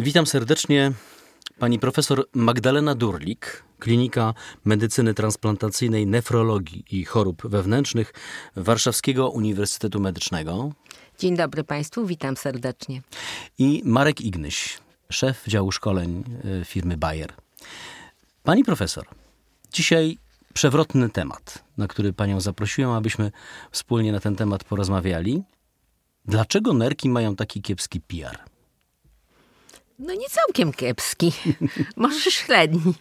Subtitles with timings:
[0.00, 0.92] Witam serdecznie
[1.58, 4.34] pani profesor Magdalena Durlik, Klinika
[4.64, 8.12] Medycyny Transplantacyjnej, Nefrologii i Chorób Wewnętrznych
[8.56, 10.72] Warszawskiego Uniwersytetu Medycznego.
[11.18, 13.02] Dzień dobry Państwu, witam serdecznie.
[13.58, 14.78] I Marek Ignyś,
[15.10, 16.24] szef działu szkoleń
[16.62, 17.32] y, firmy Bayer.
[18.42, 19.06] Pani profesor,
[19.72, 20.18] dzisiaj
[20.54, 23.32] przewrotny temat, na który panią zaprosiłem, abyśmy
[23.70, 25.42] wspólnie na ten temat porozmawiali.
[26.24, 28.47] Dlaczego nerki mają taki kiepski PR?
[29.98, 31.32] No nie całkiem kiepski,
[31.96, 32.94] może średni,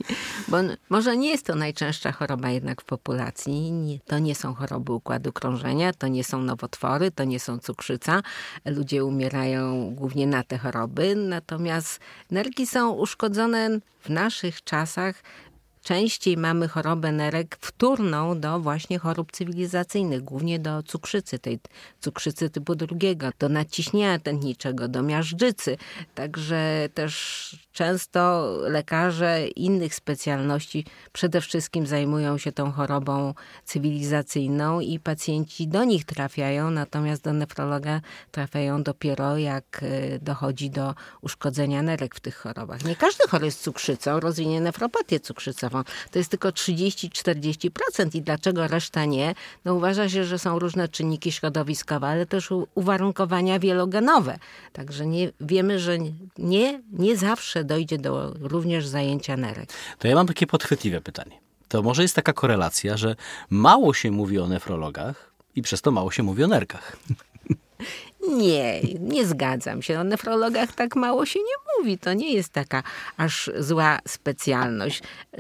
[0.48, 0.58] bo
[0.90, 3.72] może nie jest to najczęstsza choroba jednak w populacji.
[3.72, 8.22] Nie, to nie są choroby układu krążenia, to nie są nowotwory, to nie są cukrzyca.
[8.66, 12.00] Ludzie umierają głównie na te choroby, natomiast
[12.32, 15.24] nerki są uszkodzone w naszych czasach
[15.88, 21.60] częściej mamy chorobę nerek wtórną do właśnie chorób cywilizacyjnych, głównie do cukrzycy, tej
[22.02, 25.78] cukrzycy typu drugiego, do nadciśnienia tętniczego, do miażdżycy.
[26.16, 33.34] Także też często lekarze innych specjalności przede wszystkim zajmują się tą chorobą
[33.66, 40.96] cywilizacyjną i pacjenci do nich trafiają, natomiast do nefrologa trafiają dopiero jak y, dochodzi do
[41.22, 42.86] uszkodzenia nerek w tych chorobach.
[42.86, 49.06] Nie każdy chory z cukrzycą rozwinie nefropatię cukrzycową to jest tylko 30-40% i dlaczego reszta
[49.06, 49.36] nie?
[49.66, 54.38] No uważa się, że są różne czynniki środowiskowe, ale też uwarunkowania wielogenowe.
[54.74, 55.98] Także nie, wiemy, że
[56.38, 59.70] nie, nie zawsze dojdzie do również zajęcia nerek.
[60.00, 61.40] To ja mam takie podchwytliwe pytanie.
[61.68, 63.16] To może jest taka korelacja, że
[63.50, 66.98] mało się mówi o nefrologach i przez to mało się mówi o nerkach.
[68.28, 70.00] Nie, nie zgadzam się.
[70.00, 71.98] O nefrologach tak mało się nie mówi.
[71.98, 72.84] To nie jest taka
[73.18, 75.02] aż zła specjalność.
[75.34, 75.40] Yy,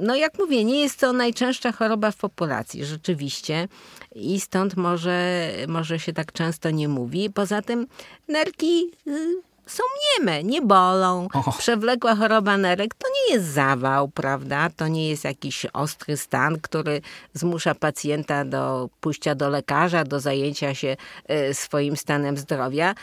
[0.00, 3.68] no jak mówię, nie jest to najczęststsza choroba w populacji, rzeczywiście.
[4.14, 7.30] I stąd może, może się tak często nie mówi.
[7.30, 7.86] Poza tym
[8.28, 9.82] nerki yy, są
[10.18, 11.28] nieme, nie bolą.
[11.58, 14.70] Przewlekła choroba nerek to nie jest zawał, prawda?
[14.76, 17.00] To nie jest jakiś ostry stan, który
[17.34, 20.96] zmusza pacjenta do pójścia do lekarza, do zajęcia się
[21.26, 22.94] e, swoim stanem zdrowia.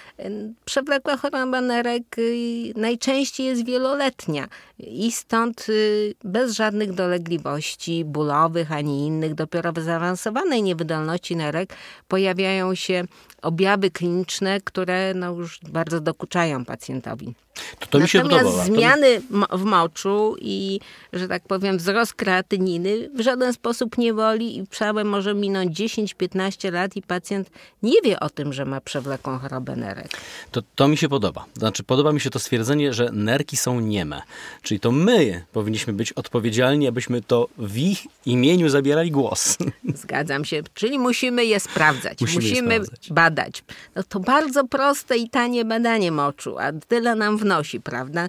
[0.66, 4.48] Przewlekła choroba nerek y, najczęściej jest wieloletnia
[4.80, 11.74] i stąd y, bez żadnych dolegliwości bólowych ani innych, dopiero w zaawansowanej niewydolności nerek
[12.08, 13.04] pojawiają się
[13.46, 17.34] objawy kliniczne, które no już bardzo dokuczają pacjentowi.
[17.80, 18.64] To, to mi się Natomiast podoba.
[18.64, 19.22] zmiany
[19.52, 20.80] w moczu i,
[21.14, 26.72] że tak powiem, wzrost kreatyniny w żaden sposób nie boli i przałem może minąć 10-15
[26.74, 27.50] lat i pacjent
[27.84, 30.08] nie wie o tym, że ma przewlekłą chorobę nerek.
[30.52, 31.46] To, to mi się podoba.
[31.54, 34.22] Znaczy, podoba mi się to stwierdzenie, że nerki są nieme.
[34.62, 39.58] Czyli to my powinniśmy być odpowiedzialni, abyśmy to w ich imieniu zabierali głos.
[40.04, 40.62] Zgadzam się.
[40.74, 42.22] Czyli musimy je sprawdzać.
[42.22, 43.10] Musimy, musimy je sprawdzać.
[43.12, 43.64] badać.
[43.96, 48.28] No to bardzo proste i tanie badanie moczu, a tyle nam wnosi, prawda?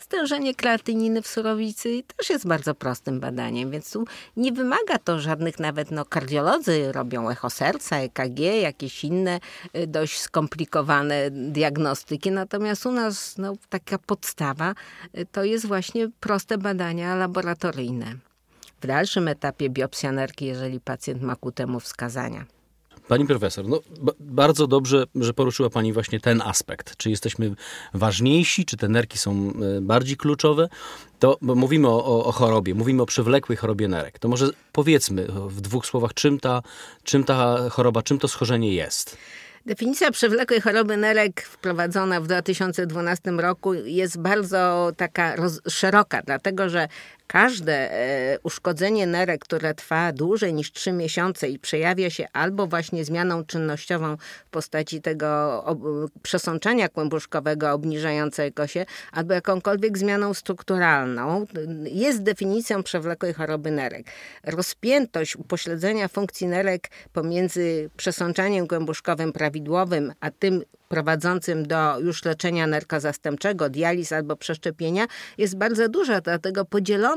[0.00, 4.04] Stężenie kreatyniny w surowicy też jest bardzo prostym badaniem, więc tu
[4.36, 9.40] nie wymaga to żadnych nawet, no kardiolodzy robią echo serca, EKG, jakieś inne
[9.76, 14.74] y, dość skomplikowane diagnostyki, natomiast u nas no, taka podstawa
[15.18, 18.16] y, to jest właśnie proste badania laboratoryjne.
[18.80, 22.55] W dalszym etapie biopsja nerki, jeżeli pacjent ma ku temu wskazania.
[23.08, 23.80] Pani profesor, no,
[24.20, 26.96] bardzo dobrze, że poruszyła Pani właśnie ten aspekt.
[26.96, 27.54] Czy jesteśmy
[27.94, 30.68] ważniejsi, czy te nerki są e, bardziej kluczowe?
[31.18, 34.18] To mówimy o, o, o, chorobie, mówimy o przewlekłej chorobie nerek.
[34.18, 36.62] To może powiedzmy w dwóch słowach, czym ta,
[37.02, 39.16] czym ta choroba, czym to schorzenie jest.
[39.66, 46.88] Definicja przewlekłej choroby nerek wprowadzona w 2012 roku jest bardzo taka roz, szeroka, dlatego że
[47.26, 53.04] każde e, uszkodzenie nerek, które trwa dłużej niż 3 miesiące i przejawia się albo właśnie
[53.04, 54.16] zmianą czynnościową
[54.46, 55.64] w postaci tego
[56.22, 61.46] przesączania kłębuszkowego obniżającego się, albo jakąkolwiek zmianą strukturalną,
[61.84, 64.06] jest definicją przewlekłej choroby nerek.
[64.44, 73.00] Rozpiętość upośledzenia funkcji nerek pomiędzy przesączaniem kłębuszkowym prawidłowym, a tym prowadzącym do już leczenia nerka
[73.00, 75.06] zastępczego, dializ albo przeszczepienia
[75.38, 76.64] jest bardzo duża, dlatego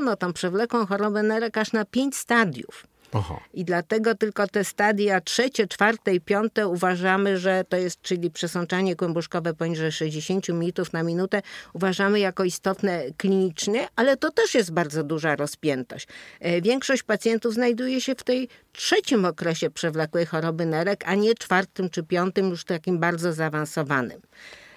[0.00, 2.86] podzielono tą przewlekłą chorobę nerek aż na pięć stadiów.
[3.12, 3.40] Aha.
[3.54, 8.96] I dlatego tylko te stadia trzecie, czwarte i piąte uważamy, że to jest, czyli przesączanie
[8.96, 11.42] kłębuszkowe poniżej 60 minutów na minutę,
[11.72, 16.06] uważamy jako istotne klinicznie, ale to też jest bardzo duża rozpiętość.
[16.40, 21.90] E, większość pacjentów znajduje się w tej trzecim okresie przewlekłej choroby nerek, a nie czwartym
[21.90, 24.20] czy piątym, już takim bardzo zaawansowanym.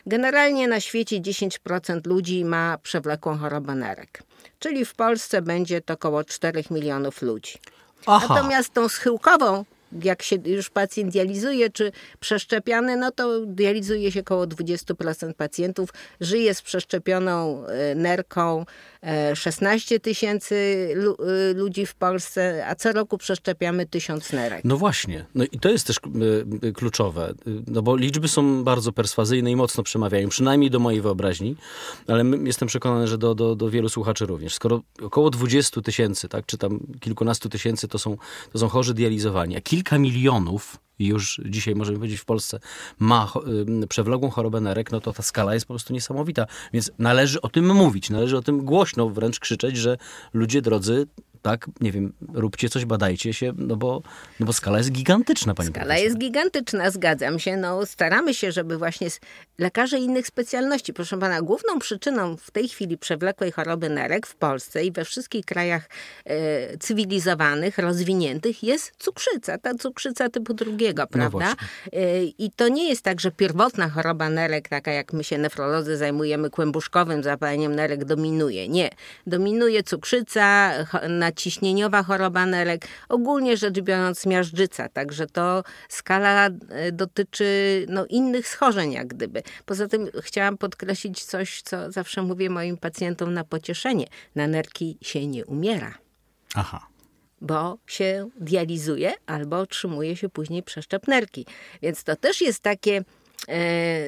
[0.05, 4.23] Generalnie na świecie 10% ludzi ma przewlekłą chorobę nerek,
[4.59, 7.53] czyli w Polsce będzie to około 4 milionów ludzi.
[8.05, 8.27] Aha.
[8.29, 9.65] Natomiast tą schyłkową
[10.01, 15.89] jak się już pacjent dializuje, czy przeszczepiany, no to dializuje się około 20% pacjentów.
[16.21, 18.65] Żyje z przeszczepioną e, nerką
[19.35, 20.55] 16 e, tysięcy
[21.19, 24.61] e, ludzi w Polsce, a co roku przeszczepiamy tysiąc nerek.
[24.63, 25.25] No właśnie.
[25.35, 25.99] No i to jest też
[26.73, 27.33] kluczowe,
[27.67, 31.55] no bo liczby są bardzo perswazyjne i mocno przemawiają, przynajmniej do mojej wyobraźni,
[32.07, 34.53] ale jestem przekonany, że do, do, do wielu słuchaczy również.
[34.53, 38.17] Skoro około 20 tysięcy, tak, czy tam kilkunastu tysięcy to są,
[38.51, 42.59] to są chorzy dializowani, a kilka milionów już dzisiaj możemy powiedzieć w Polsce
[42.99, 43.33] ma
[43.83, 46.47] y, przewlogłą chorobę nerek, no to ta skala jest po prostu niesamowita.
[46.73, 49.97] Więc należy o tym mówić, należy o tym głośno wręcz krzyczeć, że
[50.33, 51.07] ludzie drodzy,
[51.43, 54.01] tak, nie wiem, róbcie coś, badajcie się, no bo,
[54.39, 56.05] no bo skala jest gigantyczna, pani Skala profesor.
[56.05, 57.57] jest gigantyczna, zgadzam się.
[57.57, 59.07] No, staramy się, żeby właśnie
[59.59, 64.85] lekarze innych specjalności, proszę pana, główną przyczyną w tej chwili przewlekłej choroby nerek w Polsce
[64.85, 65.89] i we wszystkich krajach
[66.25, 71.55] e, cywilizowanych, rozwiniętych jest cukrzyca, ta cukrzyca typu drugiego, no prawda?
[71.93, 75.37] No e, I to nie jest tak, że pierwotna choroba nerek, taka jak my się
[75.37, 78.67] nefrolodzy zajmujemy kłębuszkowym zapaleniem nerek, dominuje.
[78.69, 78.89] Nie.
[79.27, 80.71] Dominuje cukrzyca,
[81.09, 87.45] na ciśnieniowa choroba nerek, ogólnie rzecz biorąc miażdżyca, także to skala e, dotyczy
[87.89, 89.43] no, innych schorzeń jak gdyby.
[89.65, 94.07] Poza tym chciałam podkreślić coś, co zawsze mówię moim pacjentom na pocieszenie.
[94.35, 95.97] Na nerki się nie umiera.
[96.55, 96.93] Aha
[97.43, 101.45] bo się dializuje albo otrzymuje się później przeszczep nerki.
[101.81, 103.03] Więc to też jest takie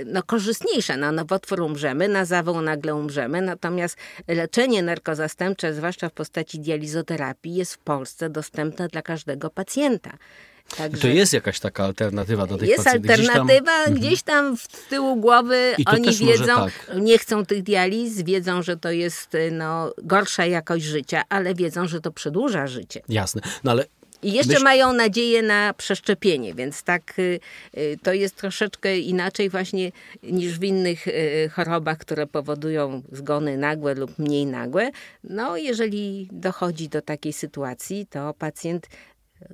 [0.05, 0.97] no, korzystniejsze.
[0.97, 7.73] Na nowotwór umrzemy, na zawał nagle umrzemy, natomiast leczenie narkozastępcze, zwłaszcza w postaci dializoterapii, jest
[7.73, 10.17] w Polsce dostępne dla każdego pacjenta.
[10.77, 13.09] Także to jest jakaś taka alternatywa do tych jest pacjentów.
[13.09, 16.91] Jest alternatywa, gdzieś tam, gdzieś tam w tyłu głowy oni wiedzą, tak.
[17.01, 22.01] nie chcą tych dializ, wiedzą, że to jest no, gorsza jakość życia, ale wiedzą, że
[22.01, 23.01] to przedłuża życie.
[23.09, 23.85] Jasne, no ale
[24.25, 24.63] i jeszcze Myśl...
[24.63, 27.39] mają nadzieję na przeszczepienie, więc tak y,
[27.77, 29.91] y, to jest troszeczkę inaczej właśnie
[30.23, 34.91] niż w innych y, chorobach, które powodują zgony nagłe lub mniej nagłe.
[35.23, 38.87] No, jeżeli dochodzi do takiej sytuacji, to pacjent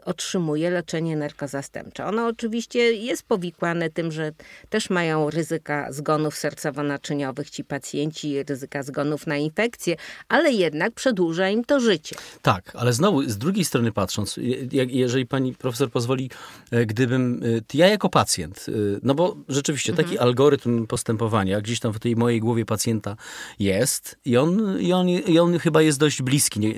[0.06, 2.06] otrzymuje leczenie narkozastępcze.
[2.06, 4.31] Ono oczywiście jest powikłane tym, że
[4.69, 9.95] też mają ryzyka zgonów sercowo-naczyniowych ci pacjenci, ryzyka zgonów na infekcje,
[10.30, 12.16] ale jednak przedłuża im to życie.
[12.42, 14.39] Tak, ale znowu z drugiej strony patrząc,
[14.72, 16.30] jeżeli pani profesor pozwoli,
[16.72, 17.42] e, gdybym
[17.74, 18.72] e, ja jako pacjent, e,
[19.04, 20.28] no bo rzeczywiście taki mhm.
[20.28, 23.16] algorytm postępowania gdzieś tam w tej mojej głowie pacjenta
[23.60, 26.75] jest i on, i on, i on chyba jest dość bliski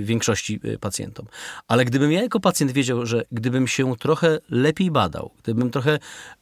[0.00, 1.26] większości pacjentom.
[1.68, 5.98] Ale gdybym ja jako pacjent wiedział, że gdybym się trochę lepiej badał, gdybym trochę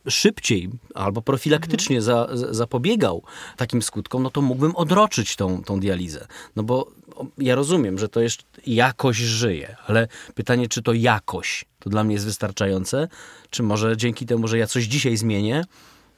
[0.09, 3.23] szybciej albo profilaktycznie za, zapobiegał
[3.57, 6.27] takim skutkom, no to mógłbym odroczyć tą, tą dializę.
[6.57, 6.91] No bo
[7.39, 12.15] ja rozumiem, że to jest jakoś żyje, ale pytanie, czy to jakoś, to dla mnie
[12.15, 13.09] jest wystarczające,
[13.51, 15.65] czy może dzięki temu, że ja coś dzisiaj zmienię,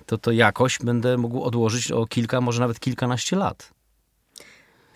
[0.06, 3.75] to to jakoś będę mógł odłożyć o kilka, może nawet kilkanaście lat.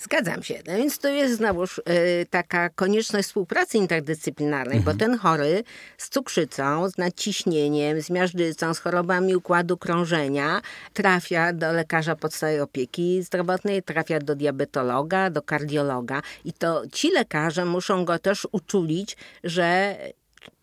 [0.01, 0.55] Zgadzam się.
[0.67, 1.83] No więc to jest znowuż y,
[2.31, 4.99] taka konieczność współpracy interdyscyplinarnej, mhm.
[4.99, 5.65] bo ten chory
[5.99, 10.61] z cukrzycą, z nadciśnieniem, z miażdżycą, z chorobami układu krążenia
[10.93, 17.65] trafia do lekarza podstawowej opieki zdrowotnej, trafia do diabetologa, do kardiologa i to ci lekarze
[17.65, 19.97] muszą go też uczulić, że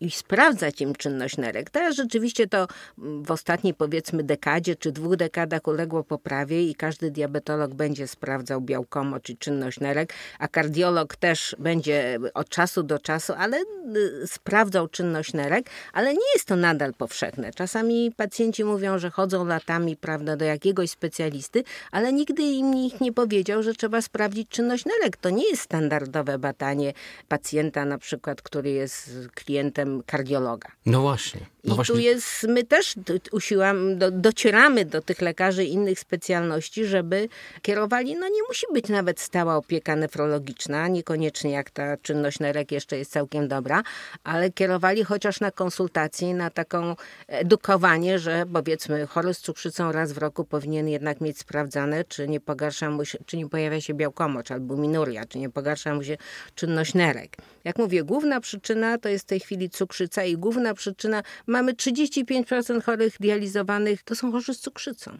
[0.00, 1.70] i sprawdzać im czynność nerek.
[1.70, 2.66] Teraz rzeczywiście to
[2.98, 9.16] w ostatniej powiedzmy dekadzie czy dwóch dekadach uległo poprawie i każdy diabetolog będzie sprawdzał białkomo
[9.28, 15.32] i czynność nerek, a kardiolog też będzie od czasu do czasu, ale y, sprawdzał czynność
[15.32, 17.52] nerek, ale nie jest to nadal powszechne.
[17.52, 23.12] Czasami pacjenci mówią, że chodzą latami prawda, do jakiegoś specjalisty, ale nigdy im nikt nie
[23.12, 25.16] powiedział, że trzeba sprawdzić czynność nerek.
[25.16, 26.92] To nie jest standardowe badanie
[27.28, 30.68] pacjenta na przykład, który jest klientem kardiologa.
[30.86, 31.40] No właśnie.
[31.64, 31.94] No I właśnie.
[31.94, 32.94] tu jest, my też
[33.32, 37.28] usiłam, do, docieramy do tych lekarzy innych specjalności, żeby
[37.62, 42.98] kierowali, no nie musi być nawet stała opieka nefrologiczna, niekoniecznie jak ta czynność nerek jeszcze
[42.98, 43.82] jest całkiem dobra,
[44.24, 50.18] ale kierowali chociaż na konsultację, na taką edukowanie, że powiedzmy chory z cukrzycą raz w
[50.18, 54.50] roku powinien jednak mieć sprawdzane, czy nie pogarsza mu się, czy nie pojawia się białkomocz
[54.50, 56.16] albo minuria, czy nie pogarsza mu się
[56.54, 57.36] czynność nerek.
[57.68, 62.82] Jak mówię, główna przyczyna to jest w tej chwili cukrzyca i główna przyczyna, mamy 35%
[62.82, 65.18] chorych dializowanych, to są chorzy z cukrzycą.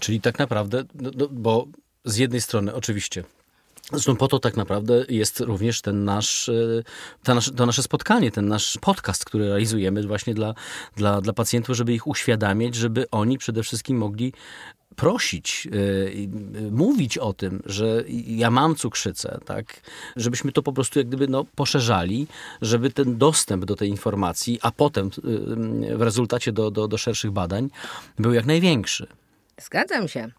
[0.00, 1.66] Czyli tak naprawdę, no, no, bo
[2.04, 3.24] z jednej strony oczywiście
[3.92, 6.50] Zresztą po to tak naprawdę jest również ten nasz,
[7.22, 10.54] to nasze, to nasze spotkanie, ten nasz podcast, który realizujemy właśnie dla,
[10.96, 14.32] dla, dla pacjentów, żeby ich uświadamiać, żeby oni przede wszystkim mogli
[14.98, 15.68] prosić,
[16.70, 19.80] mówić o tym, że ja mam cukrzycę, tak,
[20.16, 22.26] żebyśmy to po prostu jak gdyby no, poszerzali,
[22.62, 25.10] żeby ten dostęp do tej informacji, a potem
[25.96, 27.70] w rezultacie do, do, do szerszych badań
[28.18, 29.06] był jak największy.
[29.60, 30.30] Zgadzam się.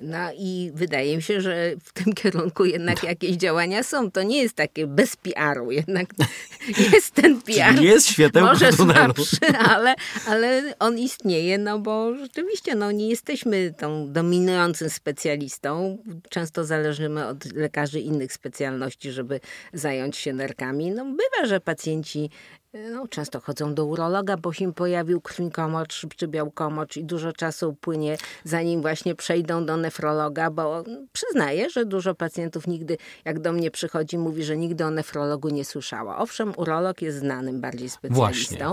[0.00, 4.10] No i wydaje mi się, że w tym kierunku jednak jakieś działania są.
[4.10, 6.06] To nie jest takie bez PR-u, jednak
[6.92, 7.74] jest ten PR.
[7.74, 9.36] Czyli jest światełko Może słabszy,
[9.74, 9.94] ale,
[10.26, 15.98] ale on istnieje, no bo rzeczywiście no, nie jesteśmy tą dominującym specjalistą.
[16.28, 19.40] Często zależymy od lekarzy innych specjalności, żeby
[19.72, 20.90] zająć się nerkami.
[20.90, 22.30] No bywa, że pacjenci
[22.74, 27.76] no, często chodzą do urologa, bo się im pojawił krwinkomocz czy białkomocz i dużo czasu
[27.80, 33.70] płynie, zanim właśnie przejdą do nefrologa, bo przyznaję, że dużo pacjentów nigdy, jak do mnie
[33.70, 36.18] przychodzi, mówi, że nigdy o nefrologu nie słyszała.
[36.18, 38.16] Owszem, urolog jest znanym bardziej specjalistą.
[38.16, 38.64] Właśnie.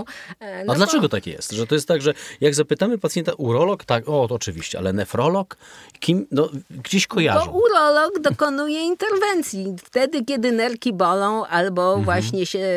[0.66, 1.08] No A dlaczego bo...
[1.08, 1.52] tak jest?
[1.52, 5.56] Że to jest tak, że jak zapytamy pacjenta urolog, tak, o, to oczywiście, ale nefrolog,
[6.00, 7.52] kim, no, gdzieś kojarzą.
[7.52, 12.04] Bo urolog dokonuje interwencji wtedy, kiedy nerki bolą albo mhm.
[12.04, 12.68] właśnie się,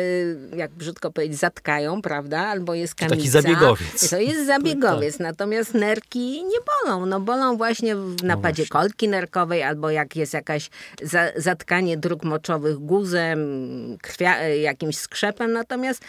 [0.56, 2.40] jak brzydko powiedzieć, zatkają, prawda?
[2.40, 3.16] Albo jest kamica.
[3.16, 4.10] Taki zabiegowiec.
[4.10, 5.12] To jest zabiegowiec.
[5.12, 5.20] Tak.
[5.20, 7.06] Natomiast nerki nie bolą.
[7.06, 10.70] No bolą właśnie w napadzie no kolki nerkowej, albo jak jest jakaś
[11.02, 13.40] za, zatkanie dróg moczowych guzem,
[14.02, 15.52] krwia, jakimś skrzepem.
[15.52, 16.02] Natomiast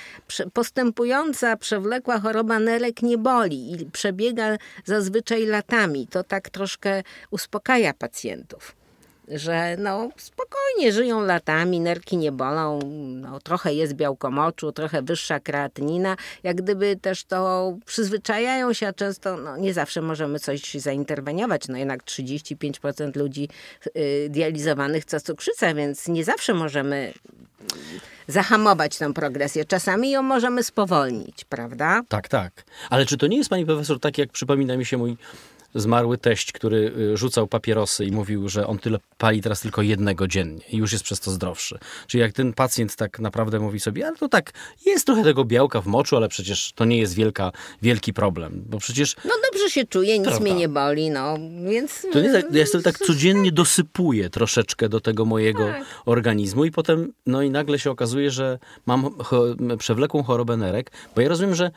[0.54, 6.08] postępująca, przewlekła choroba nerek nie boli i przebiega zazwyczaj latami.
[6.08, 8.81] To tak troszkę uspokaja pacjentów
[9.32, 12.80] że no spokojnie żyją latami, nerki nie bolą,
[13.22, 19.38] no, trochę jest białkomoczu, trochę wyższa kreatynina, jak gdyby też to przyzwyczajają się, a często
[19.38, 23.50] no, nie zawsze możemy coś zainterweniować, no jednak 35% ludzi
[23.98, 27.14] y, dializowanych to cukrzyca, więc nie zawsze możemy
[28.28, 29.66] zahamować tę progresję.
[29.66, 32.02] Czasami ją możemy spowolnić, prawda?
[32.08, 32.64] Tak, tak.
[32.90, 35.18] Ale czy to nie jest, pani profesor, tak jak przypomina mi się mój
[35.76, 40.28] zmarły teść, który y, rzucał papierosy i mówił, że on tyle pali teraz tylko jednego
[40.28, 41.80] dziennie i już jest przez to zdrowszy.
[42.08, 44.52] Czyli jak ten pacjent tak naprawdę mówi sobie, ale to tak,
[44.86, 47.52] jest trochę tego białka w moczu, ale przecież to nie jest wielka,
[47.82, 49.16] wielki problem, bo przecież...
[49.26, 50.44] No dobrze się czuję, nic prawda.
[50.44, 51.38] mnie nie boli, no,
[51.70, 52.08] więc...
[52.14, 55.84] To nie tak, ja sobie tak codziennie dosypuję troszeczkę do tego mojego tak.
[56.06, 59.10] organizmu i potem, no i nagle się okazuje, że mam
[59.78, 61.72] przewlekłą chorobę nerek, bo ja rozumiem, że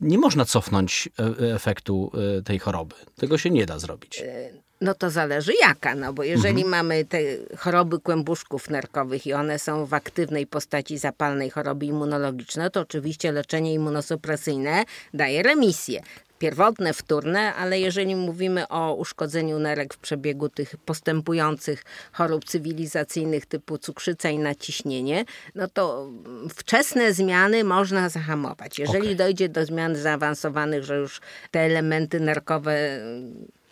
[0.00, 2.94] nie można cofnąć e, e, efektu e, tej choroby.
[3.16, 4.22] Tego się nie da zrobić.
[4.80, 6.70] No to zależy jaka, no bo jeżeli mhm.
[6.70, 7.18] mamy te
[7.56, 13.74] choroby kłębuszków nerkowych i one są w aktywnej postaci zapalnej choroby immunologicznej, to oczywiście leczenie
[13.74, 16.02] immunosupresyjne daje remisję
[16.38, 23.78] pierwotne, wtórne, ale jeżeli mówimy o uszkodzeniu nerek w przebiegu tych postępujących chorób cywilizacyjnych typu
[23.78, 26.10] cukrzyca i naciśnienie, no to
[26.54, 28.78] wczesne zmiany można zahamować.
[28.78, 29.14] Jeżeli okay.
[29.14, 33.00] dojdzie do zmian zaawansowanych, że już te elementy nerkowe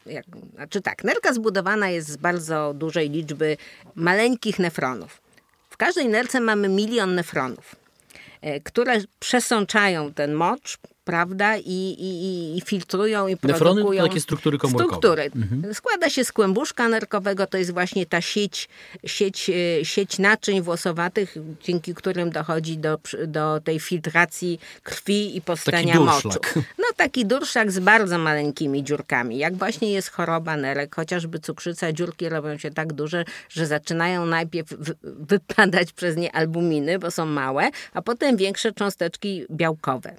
[0.06, 3.56] jak, znaczy tak, nerka zbudowana jest z bardzo dużej liczby
[3.94, 5.21] maleńkich nefronów.
[5.71, 7.76] W każdej nerce mamy milion nefronów,
[8.40, 14.04] e, które przesączają ten mocz, prawda, i, i, i filtrują i Nefrony produkują...
[14.04, 14.88] takie struktury komórkowe.
[14.88, 15.30] Struktury.
[15.37, 15.75] Mhm.
[15.75, 18.68] Składa się z kłębuszka nerkowego, to jest właśnie ta sieć,
[19.06, 26.00] sieć, e, sieć naczyń włosowatych, dzięki którym dochodzi do, do tej filtracji krwi i powstania
[26.00, 26.28] moczu.
[26.78, 29.38] No taki durszak z bardzo maleńkimi dziurkami.
[29.38, 34.75] Jak właśnie jest choroba nerek, chociażby cukrzyca, dziurki robią się tak duże, że zaczynają najpierw
[35.02, 40.16] wypadać przez nie albuminy, bo są małe, a potem większe cząsteczki białkowe.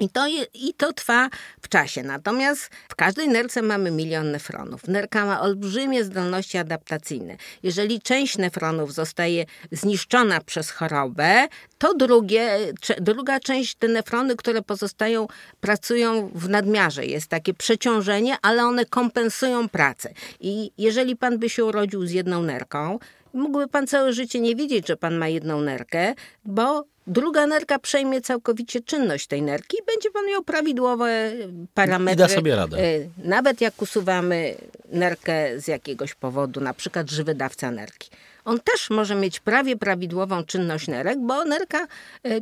[0.00, 1.28] I to, I to trwa
[1.62, 2.02] w czasie.
[2.02, 4.88] Natomiast w każdej nerce mamy milion nefronów.
[4.88, 7.36] Nerka ma olbrzymie zdolności adaptacyjne.
[7.62, 12.58] Jeżeli część nefronów zostaje zniszczona przez chorobę, to drugie,
[13.00, 15.26] druga część, te nefrony, które pozostają,
[15.60, 17.06] pracują w nadmiarze.
[17.06, 20.12] Jest takie przeciążenie, ale one kompensują pracę.
[20.40, 22.98] I jeżeli pan by się urodził z jedną nerką,
[23.32, 26.14] mógłby pan całe życie nie wiedzieć, że pan ma jedną nerkę,
[26.44, 31.32] bo druga nerka przejmie całkowicie czynność tej nerki i będzie pan miał prawidłowe
[31.74, 32.14] parametry.
[32.14, 32.78] I da sobie radę.
[32.78, 32.82] E,
[33.28, 34.54] nawet jak usuwamy
[34.92, 38.10] nerkę z jakiegoś powodu, na przykład żywy dawca nerki.
[38.44, 41.86] On też może mieć prawie prawidłową czynność nerek, bo nerka e,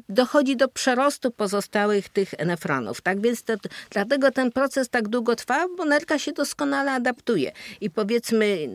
[0.09, 3.01] dochodzi do przerostu pozostałych tych nefronów.
[3.01, 3.55] Tak więc to,
[3.91, 7.53] dlatego ten proces tak długo trwa, bo nerka się doskonale adaptuje.
[7.81, 8.69] I powiedzmy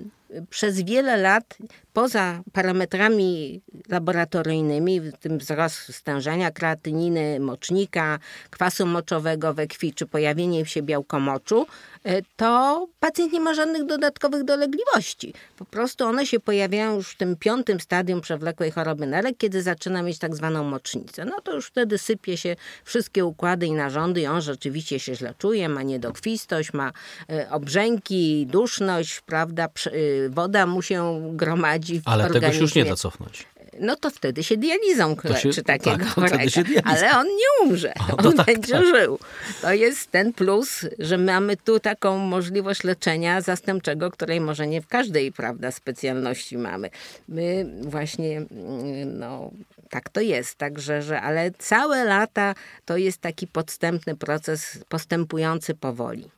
[0.49, 1.57] przez wiele lat,
[1.93, 8.19] poza parametrami laboratoryjnymi, w tym wzrost stężenia kreatyniny, mocznika,
[8.49, 11.67] kwasu moczowego we krwi, czy pojawienie się białkomoczu,
[12.03, 15.33] e, to pacjent nie ma żadnych dodatkowych dolegliwości.
[15.57, 20.01] Po prostu one się pojawiają już w tym piątym stadium przewlekłej choroby nerek, kiedy zaczyna
[20.01, 21.25] mieć tak zwaną mocznicę.
[21.25, 25.33] No to już wtedy sypie się wszystkie układy i narządy i on rzeczywiście się źle
[25.37, 26.91] czuje, ma niedokrwistość, ma
[27.29, 32.41] e, obrzęki, duszność, prawda, e, woda mu się gromadzi w Ale organizmie.
[32.41, 33.45] tego się już nie da cofnąć
[33.79, 36.27] no to wtedy się dializą leczy się, takiego tak.
[36.83, 38.85] Ale on nie umrze, o, on tak, będzie tak.
[38.85, 39.19] żył.
[39.61, 44.87] To jest ten plus, że mamy tu taką możliwość leczenia zastępczego, której może nie w
[44.87, 46.89] każdej prawda, specjalności mamy.
[47.27, 49.51] My właśnie, mm, no
[49.93, 56.29] tak to jest, także, że, ale całe lata to jest taki podstępny proces postępujący powoli.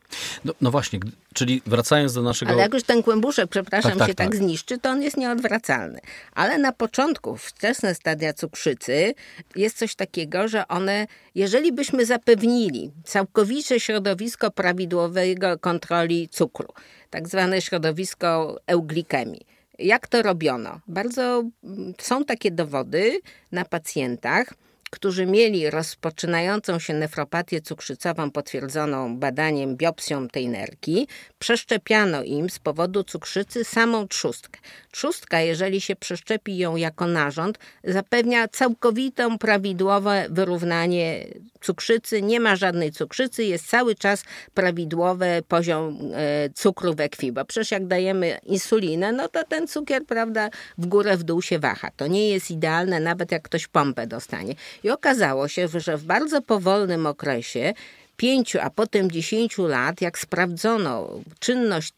[0.45, 0.99] No, no, właśnie,
[1.33, 2.51] czyli wracając do naszego...
[2.51, 5.17] Ale jak już ten kłębuszek, przepraszam, tak, tak, się tak, tak zniszczy, to on jest
[5.17, 5.99] nieodwracalny.
[6.33, 9.13] Ale na początku, wczesne stadia cukrzycy,
[9.55, 16.73] jest coś takiego, że one, jeżeli byśmy zapewnili całkowicie środowisko prawidłowego kontroli cukru,
[17.09, 19.45] tak zwane środowisko euglikemii,
[19.79, 20.79] jak to robiono?
[20.87, 23.19] Bardzo mm, są takie dowody
[23.51, 24.53] na pacjentach,
[24.95, 31.07] którzy mieli rozpoczynającą się nefropatię cukrzycową potwierdzoną badaniem biopsją tej nerki,
[31.39, 34.59] przeszczepiano im z powodu cukrzycy samą trzustkę.
[34.91, 41.27] Trzustka, jeżeli się przeszczepi ją jako narząd, zapewnia całkowitą prawidłowe wyrównanie
[41.61, 44.23] cukrzycy, nie ma żadnej cukrzycy, jest cały czas
[44.53, 50.05] prawidłowy poziom e, cukru we krwi, bo przecież jak dajemy insulinę, no to ten cukier,
[50.05, 51.89] prawda, w górę, w dół się waha.
[51.97, 54.55] To nie jest idealne, nawet jak ktoś pompę dostanie.
[54.85, 57.73] I okazało się, że w bardzo powolnym okresie
[58.17, 61.93] pięciu, a potem dziesięciu lat, jak sprawdzono czynność,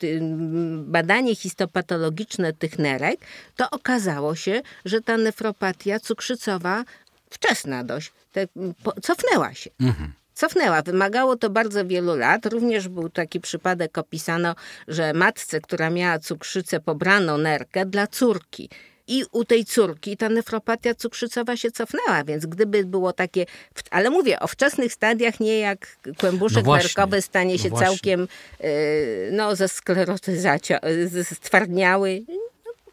[0.78, 3.20] badanie histopatologiczne tych nerek,
[3.56, 6.84] to okazało się, że ta nefropatia cukrzycowa
[7.30, 8.48] wczesna dość, te,
[8.84, 9.70] po, cofnęła się.
[9.80, 10.82] Mhm cofnęła.
[10.82, 12.46] Wymagało to bardzo wielu lat.
[12.46, 14.56] Również był taki przypadek, opisano,
[14.88, 18.70] że matce, która miała cukrzycę, pobrano nerkę dla córki
[19.08, 23.46] i u tej córki ta nefropatia cukrzycowa się cofnęła, więc gdyby było takie,
[23.92, 28.28] ale mówię o wczesnych stadiach, nie jak kłębuszek no nerkowy stanie się no całkiem
[28.64, 30.78] y, no, ze sklerotyzacją,
[31.24, 32.26] stwardniały,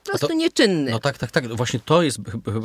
[0.05, 0.91] po prostu to, nieczynny.
[0.91, 1.49] No tak, tak, tak.
[1.49, 2.19] Właśnie to jest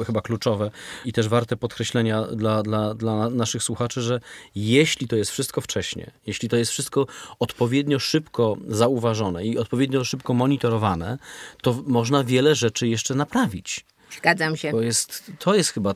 [0.05, 0.72] chyba kluczowe
[1.05, 4.19] i też warte podkreślenia dla, dla, dla naszych słuchaczy, że
[4.56, 7.08] jeśli to jest wszystko wcześnie, jeśli to jest wszystko
[7.39, 11.17] odpowiednio szybko zauważone i odpowiednio szybko monitorowane,
[11.62, 13.86] to można wiele rzeczy jeszcze naprawić.
[14.17, 14.71] Zgadzam się.
[14.71, 15.95] To jest, to jest chyba.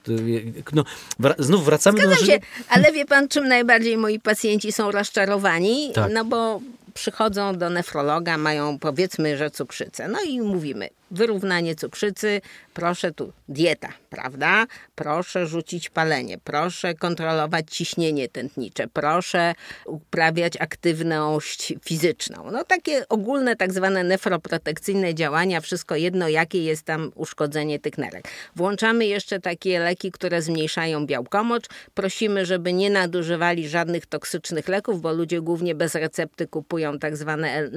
[0.73, 0.83] No,
[1.19, 2.25] wra, znów wracamy Zgadzam do.
[2.25, 5.91] Zgadzam się, ale wie pan, czym najbardziej moi pacjenci są rozczarowani?
[5.93, 6.11] Tak.
[6.13, 6.61] No bo
[6.93, 10.07] przychodzą do nefrologa, mają powiedzmy, że cukrzycę.
[10.07, 12.41] No i mówimy, wyrównanie cukrzycy,
[12.73, 14.65] proszę tu dieta, prawda?
[14.95, 22.51] Proszę rzucić palenie, proszę kontrolować ciśnienie tętnicze, proszę uprawiać aktywność fizyczną.
[22.51, 28.27] No takie ogólne tak zwane nefroprotekcyjne działania, wszystko jedno jakie jest tam uszkodzenie tych nerek.
[28.55, 31.65] Włączamy jeszcze takie leki, które zmniejszają białkomocz.
[31.93, 37.69] Prosimy, żeby nie nadużywali żadnych toksycznych leków, bo ludzie głównie bez recepty kupują tak zwane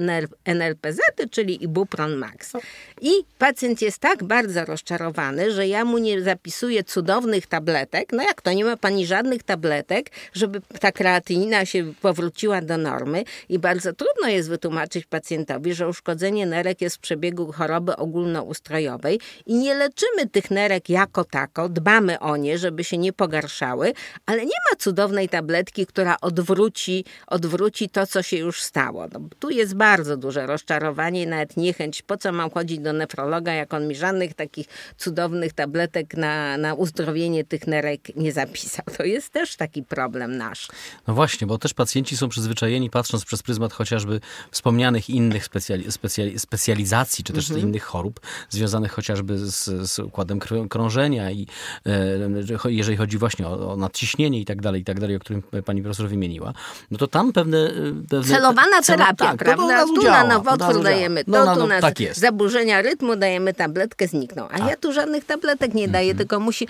[0.45, 0.99] NLPZ,
[1.31, 2.53] czyli Ibupron Max.
[3.01, 8.09] I pacjent jest tak bardzo rozczarowany, że ja mu nie zapisuję cudownych tabletek.
[8.13, 13.23] No jak to, nie ma pani żadnych tabletek, żeby ta kreatynina się powróciła do normy
[13.49, 19.55] i bardzo trudno jest wytłumaczyć pacjentowi, że uszkodzenie nerek jest w przebiegu choroby ogólnoustrojowej i
[19.55, 23.93] nie leczymy tych nerek jako tako, dbamy o nie, żeby się nie pogarszały,
[24.25, 29.07] ale nie ma cudownej tabletki, która odwróci, odwróci to, co się już stało.
[29.13, 33.53] No, tu jest bardzo duże rozczarowanie nawet niechęć, po co mam chodzić do nefrologa, nefrologa,
[33.53, 38.85] jak on mi żadnych takich cudownych tabletek na, na uzdrowienie tych nerek nie zapisał.
[38.97, 40.67] To jest też taki problem nasz.
[41.07, 44.19] No właśnie, bo też pacjenci są przyzwyczajeni, patrząc przez pryzmat chociażby
[44.51, 47.67] wspomnianych innych specjali, specjali, specjalizacji, czy też mhm.
[47.67, 51.47] innych chorób, związanych chociażby z, z układem krążenia i
[51.85, 55.43] e, jeżeli chodzi właśnie o, o nadciśnienie i tak dalej, i tak dalej, o którym
[55.65, 56.53] pani profesor wymieniła,
[56.91, 57.71] no to tam pewne...
[58.09, 59.85] pewne Celowana terapia, tak, prawda?
[59.85, 64.07] tu na nowotwór dajemy to, no, no, no, tu na tak zaburzenia rytmu dajemy tabletkę,
[64.07, 64.47] znikną.
[64.49, 66.17] A, A, ja tu żadnych tabletek nie daję, mhm.
[66.17, 66.67] tylko musi,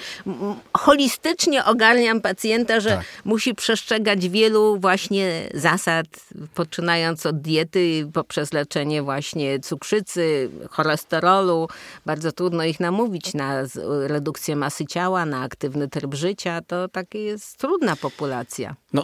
[0.74, 3.06] holistycznie ogarniam pacjenta, że tak.
[3.26, 6.06] musi przestrzegać wielu właśnie zasad,
[6.54, 11.68] poczynając od diety, poprzez leczenie właśnie cukrzycy, cholesterolu.
[12.06, 13.64] Bardzo trudno ich namówić na
[14.08, 16.62] redukcję masy ciała, na aktywny tryb życia.
[16.68, 18.76] To takie jest trudna populacja.
[18.94, 19.04] No,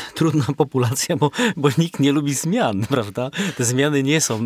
[0.14, 3.30] trudna populacja, bo, bo nikt nie lubi zmian, prawda?
[3.56, 4.44] Te zmiany nie są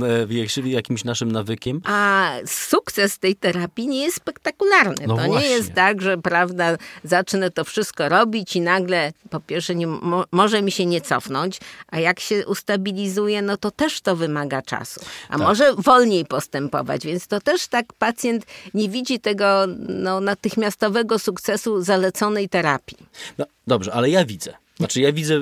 [0.62, 1.80] e, jakimś naszym nawykiem.
[1.84, 5.06] A sukces tej terapii nie jest spektakularny.
[5.06, 5.48] No to właśnie.
[5.48, 10.24] nie jest tak, że prawda, zacznę to wszystko robić i nagle po pierwsze nie, mo,
[10.32, 15.00] może mi się nie cofnąć, a jak się ustabilizuje, no to też to wymaga czasu.
[15.28, 15.46] A tak.
[15.46, 22.48] może wolniej postępować, więc to też tak pacjent nie widzi tego no, natychmiastowego sukcesu zaleconej
[22.48, 22.98] terapii.
[23.38, 24.65] No, dobrze, ale ja widzę.
[24.76, 25.40] Znaczy ja widzę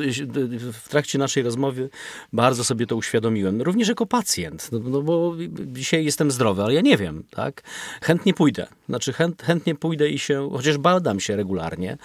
[0.73, 1.90] w trakcie naszej rozmowy,
[2.33, 5.35] bardzo sobie to uświadomiłem, również jako pacjent, no, no bo
[5.66, 7.62] dzisiaj jestem zdrowy, ale ja nie wiem, tak?
[8.03, 11.99] Chętnie pójdę, znaczy chęt, chętnie pójdę i się, chociaż badam się regularnie,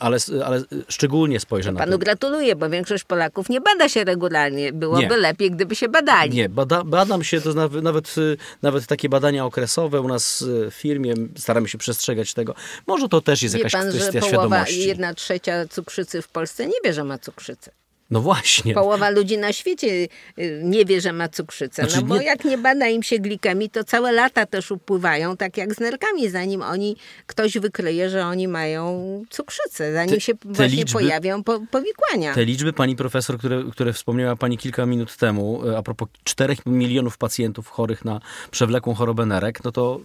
[0.00, 1.84] ale, ale szczególnie spojrzę na to.
[1.86, 4.72] Panu gratuluję, bo większość Polaków nie bada się regularnie.
[4.72, 5.16] Byłoby nie.
[5.16, 6.36] lepiej, gdyby się badali.
[6.36, 8.14] Nie, bada, badam się, to nawet, nawet,
[8.62, 12.54] nawet takie badania okresowe u nas w firmie, staramy się przestrzegać tego.
[12.86, 14.88] Może to też jest Wie jakaś pan, kwestia że połowa, świadomości.
[14.88, 17.70] jedna trzecia cukrzycy w Polsce Polsce nie wie, że ma cukrzycę.
[18.10, 18.74] No właśnie.
[18.74, 21.82] Połowa ludzi na świecie y, nie wie, że ma cukrzycę.
[21.82, 22.24] Znaczy, no bo nie...
[22.24, 26.30] jak nie bada im się glikemii, to całe lata też upływają, tak jak z nerkami,
[26.30, 31.44] zanim oni, ktoś wykryje, że oni mają cukrzycę, zanim te, się te właśnie liczby, pojawią
[31.44, 32.34] po, powikłania.
[32.34, 36.56] Te liczby, pani profesor, które, które wspomniała pani kilka minut temu, y, a propos 4
[36.66, 40.00] milionów pacjentów chorych na przewlekłą chorobę nerek, no to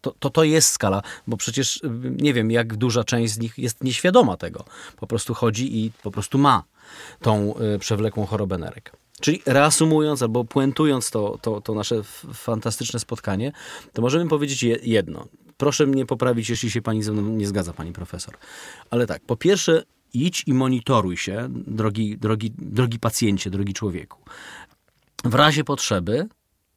[0.00, 3.58] to, to to jest skala, bo przecież y, nie wiem, jak duża część z nich
[3.58, 4.64] jest nieświadoma tego.
[4.96, 6.62] Po prostu chodzi i po prostu ma
[7.20, 8.92] tą y, przewlekłą chorobę nerek.
[9.20, 12.02] Czyli reasumując albo puentując to, to, to nasze
[12.34, 13.52] fantastyczne spotkanie,
[13.92, 15.26] to możemy powiedzieć jedno.
[15.56, 18.36] Proszę mnie poprawić, jeśli się pani ze mną nie zgadza, pani profesor.
[18.90, 24.18] Ale tak, po pierwsze, idź i monitoruj się, drogi, drogi, drogi pacjencie, drogi człowieku.
[25.24, 26.28] W razie potrzeby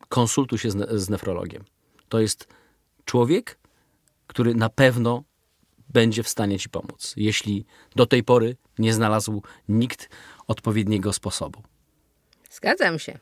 [0.09, 1.63] konsultuj się z, z nefrologiem.
[2.09, 2.47] To jest
[3.05, 3.59] człowiek,
[4.27, 5.23] który na pewno
[5.89, 10.09] będzie w stanie ci pomóc, jeśli do tej pory nie znalazł nikt
[10.47, 11.63] odpowiedniego sposobu.
[12.51, 13.19] Zgadzam się.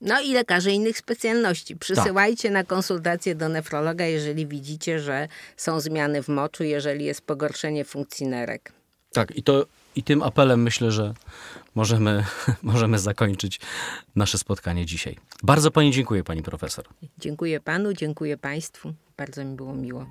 [0.00, 1.76] No i lekarze innych specjalności.
[1.76, 2.52] Przysyłajcie tak.
[2.52, 8.26] na konsultację do nefrologa, jeżeli widzicie, że są zmiany w moczu, jeżeli jest pogorszenie funkcji
[8.26, 8.72] nerek.
[9.12, 11.14] Tak, i to i tym apelem myślę, że
[11.74, 12.24] możemy,
[12.62, 13.60] możemy zakończyć
[14.16, 15.16] nasze spotkanie dzisiaj.
[15.42, 16.84] Bardzo Pani dziękuję, Pani Profesor.
[17.18, 18.92] Dziękuję Panu, dziękuję Państwu.
[19.16, 20.06] Bardzo mi było miło.